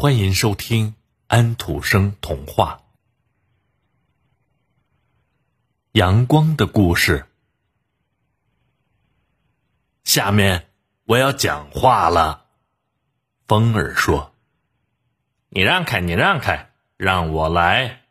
[0.00, 0.94] 欢迎收听
[1.26, 2.84] 安徒生童话
[5.98, 7.18] 《阳光的故事》。
[10.04, 10.68] 下面
[11.02, 12.44] 我要讲话了。
[13.48, 14.32] 风儿说
[15.50, 18.02] ：“你让开，你让开，让我来。”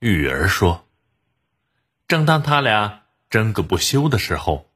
[0.00, 0.86] 雨儿说
[2.06, 4.70] ：“正当他俩争个不休的时候，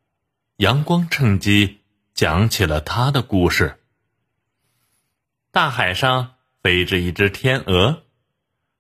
[0.57, 1.83] 阳光趁机
[2.15, 3.78] 讲起了他的故事。”
[5.51, 8.03] 大海上飞着一只天鹅，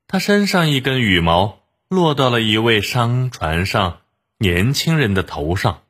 [0.07, 4.03] 它身上一根羽毛落到了一位商船上
[4.37, 5.83] 年轻人的头上，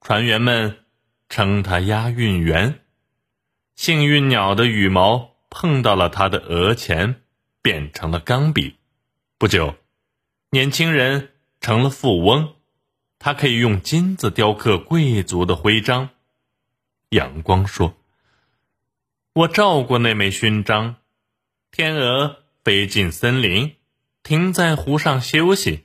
[0.00, 0.78] 船员们
[1.28, 2.80] 称它押运员。
[3.76, 7.22] 幸运鸟的羽毛碰到了他的额前，
[7.62, 8.78] 变成了钢笔。
[9.38, 9.76] 不久，
[10.50, 12.56] 年轻人成了富翁，
[13.20, 16.10] 他可以用金子雕刻贵族的徽章。
[17.10, 17.94] 阳光说。
[19.32, 20.96] 我照过那枚勋章。
[21.70, 23.76] 天鹅飞进森林，
[24.24, 25.84] 停在湖上休息。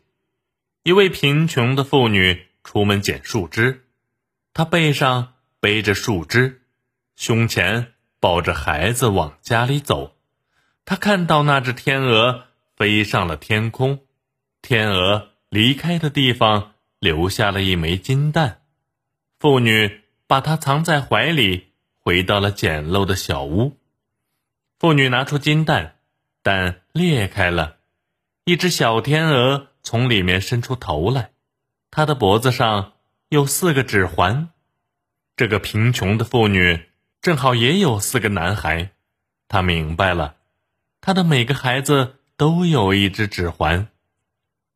[0.82, 3.86] 一位贫穷的妇女出门捡树枝，
[4.52, 6.64] 她背上背着树枝，
[7.16, 10.16] 胸前抱着孩子往家里走。
[10.84, 14.00] 她看到那只天鹅飞上了天空，
[14.64, 18.64] 天鹅离开的地方留下了一枚金蛋。
[19.38, 21.65] 妇女把它藏在怀里。
[22.06, 23.80] 回到了简陋的小屋，
[24.78, 25.96] 妇女拿出金蛋，
[26.44, 27.78] 蛋裂开了，
[28.44, 31.32] 一只小天鹅从里面伸出头来，
[31.90, 32.94] 它的脖子上
[33.30, 34.50] 有四个指环。
[35.36, 36.90] 这个贫穷的妇女
[37.24, 38.92] 正好也有四个男孩，
[39.48, 40.36] 她明白了，
[41.02, 43.88] 她的每个孩子都有一只指环。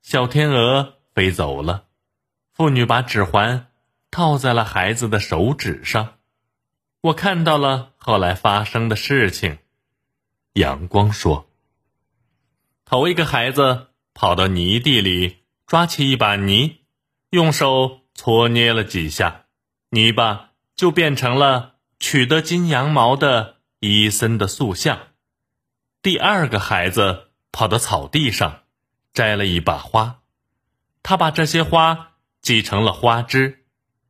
[0.02, 1.86] 小天鹅飞走了，
[2.54, 3.68] 妇女把指环
[4.10, 6.16] 套在了孩子的手指上。
[7.02, 9.60] 我看到了后来发生的事情。
[10.54, 11.50] 阳光说
[12.84, 16.82] ：“头一个孩子跑到泥地里，抓起一把泥，
[17.30, 19.46] 用手搓捏了几下，
[19.92, 25.00] 泥巴就变成了取得金羊毛的伊森的塑像。
[26.02, 28.64] 第二个孩子跑到草地上，
[29.14, 30.20] 摘了一把花，
[31.02, 33.64] 他把这些花挤成了花枝，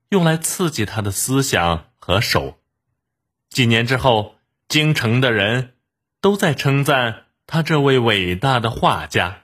[0.09, 2.55] 用来刺激他的思想和手。”
[3.59, 4.37] 几年之后，
[4.69, 5.73] 京城的人
[6.21, 9.41] 都在称赞他这位伟大的画家。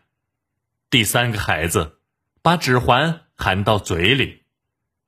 [0.90, 2.00] 第三个孩子
[2.42, 4.44] 把指环含到嘴里，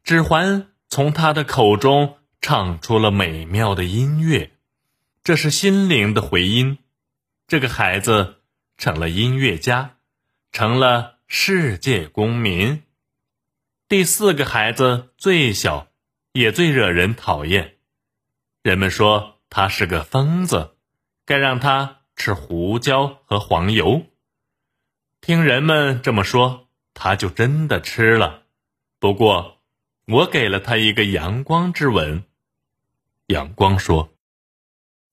[0.04, 4.52] 指环从他的口中唱出了美妙的音乐，
[5.24, 6.78] 这是心灵的回音。
[7.48, 8.42] 这个孩子
[8.78, 9.96] 成了音乐家，
[10.52, 12.84] 成了世界公民。
[13.88, 15.88] 第四个孩子最小，
[16.34, 17.77] 也最惹人讨厌。
[18.68, 20.76] 人们说他是个疯子，
[21.26, 24.08] 该让他吃胡椒和黄油。
[25.22, 28.44] 听人们这么说，他就真的吃了。
[29.00, 29.62] 不过，
[30.06, 32.26] 我给了他一个阳光之吻。
[33.28, 34.10] 阳光说：“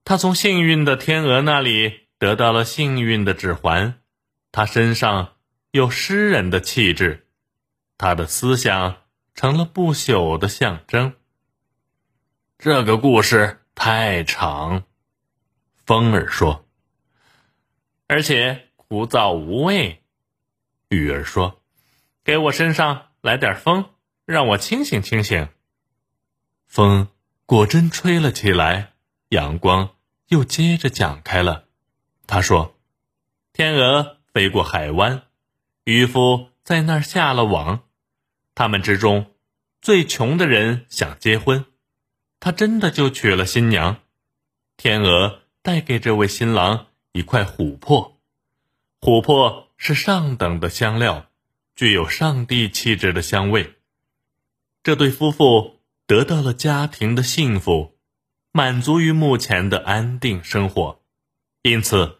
[0.02, 4.00] 他从幸运的天鹅那里得到了幸运的指环，
[4.50, 5.34] 他身上
[5.70, 7.28] 有诗人的气质，
[7.98, 8.96] 他的思想
[9.32, 11.12] 成了不朽的象征。”
[12.58, 14.84] 这个故事太长，
[15.84, 16.64] 风儿说，
[18.06, 20.02] 而且枯燥无味。
[20.88, 21.60] 雨儿说
[22.24, 23.90] ：“给我身上来点风，
[24.24, 25.48] 让我清醒清醒。”
[26.66, 27.08] 风
[27.44, 28.94] 果真吹了起来，
[29.28, 29.96] 阳光
[30.28, 31.66] 又接着讲开了。
[32.26, 32.78] 他说
[33.52, 35.24] ：“天鹅飞过海湾，
[35.82, 37.82] 渔夫在那儿下了网。
[38.54, 39.34] 他们之中
[39.82, 41.66] 最穷的人想结婚。”
[42.44, 44.02] 他真的就娶了新娘，
[44.76, 48.18] 天鹅带给这位新郎一块琥珀，
[49.00, 51.24] 琥珀是上等的香料，
[51.74, 53.76] 具有上帝气质的香味。
[54.82, 57.96] 这对夫妇得到了家庭的幸福，
[58.52, 61.00] 满足于目前的安定生活，
[61.62, 62.18] 因此，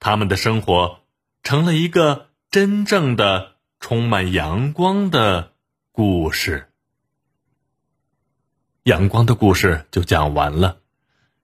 [0.00, 0.98] 他们的生活
[1.44, 5.52] 成了一个真正的充满阳光的
[5.92, 6.69] 故事。
[8.84, 10.78] 阳光的故事就讲完了。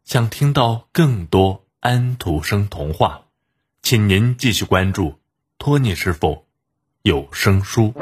[0.05, 3.27] 想听到更多安徒生童话，
[3.83, 5.19] 请您继续关注
[5.59, 6.47] 托尼师傅
[7.03, 7.93] 有声书。